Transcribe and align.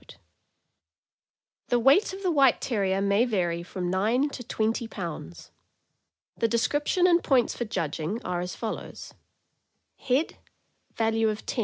The 1.67 1.77
weight 1.77 2.11
of 2.11 2.23
the 2.23 2.31
White 2.31 2.59
Terrier 2.59 3.01
may 3.01 3.23
vary 3.23 3.61
from 3.61 3.91
nine 3.91 4.29
to 4.31 4.43
twenty 4.43 4.87
pounds. 4.87 5.51
The 6.35 6.47
description 6.47 7.05
and 7.05 7.23
points 7.23 7.55
for 7.55 7.65
judging 7.65 8.19
are 8.25 8.39
as 8.41 8.55
follows: 8.55 9.13
Value. 9.99 10.29
Value. 10.95 11.35